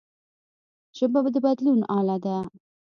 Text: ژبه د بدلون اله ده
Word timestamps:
ژبه 0.97 1.19
د 1.33 1.35
بدلون 1.45 1.79
اله 1.97 2.17
ده 2.25 2.37